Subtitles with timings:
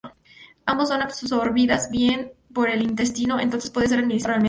[0.65, 4.39] Ambos son absorbidas bien por el intestino, entonces puede ser administrada oralmente.